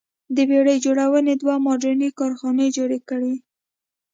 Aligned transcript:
د 0.35 0.37
بېړۍ 0.49 0.77
جوړونې 0.85 1.33
دوه 1.41 1.55
موډرنې 1.65 2.09
کارخانې 2.19 2.67
جوړې 2.77 2.99
کړې. 3.09 3.33